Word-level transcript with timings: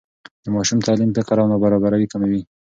د 0.43 0.45
ماشوم 0.55 0.79
تعلیم 0.87 1.11
فقر 1.17 1.37
او 1.41 1.47
نابرابري 1.51 2.07
کموي. 2.13 2.41